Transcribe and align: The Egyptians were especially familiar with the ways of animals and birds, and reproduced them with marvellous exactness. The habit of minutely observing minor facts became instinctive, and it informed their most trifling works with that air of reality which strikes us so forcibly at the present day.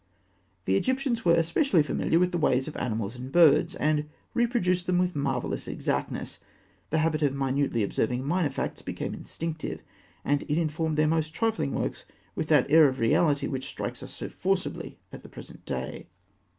The 0.65 0.75
Egyptians 0.77 1.23
were 1.23 1.35
especially 1.35 1.83
familiar 1.83 2.17
with 2.17 2.31
the 2.31 2.39
ways 2.39 2.67
of 2.67 2.75
animals 2.75 3.15
and 3.15 3.31
birds, 3.31 3.75
and 3.75 4.05
reproduced 4.33 4.87
them 4.87 4.97
with 4.97 5.15
marvellous 5.15 5.67
exactness. 5.67 6.39
The 6.89 6.97
habit 6.97 7.21
of 7.21 7.35
minutely 7.35 7.83
observing 7.83 8.25
minor 8.25 8.49
facts 8.49 8.81
became 8.81 9.13
instinctive, 9.13 9.83
and 10.25 10.41
it 10.41 10.57
informed 10.59 10.97
their 10.97 11.05
most 11.07 11.35
trifling 11.35 11.75
works 11.75 12.05
with 12.33 12.47
that 12.47 12.71
air 12.71 12.87
of 12.89 12.97
reality 12.99 13.45
which 13.45 13.67
strikes 13.67 14.01
us 14.01 14.11
so 14.11 14.27
forcibly 14.27 14.97
at 15.13 15.21
the 15.21 15.29
present 15.29 15.67
day. 15.67 16.07